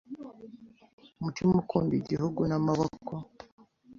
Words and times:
umutime 1.19 1.53
ukunde 1.61 1.93
igihugu 2.01 2.39
n’emeboko 2.49 3.13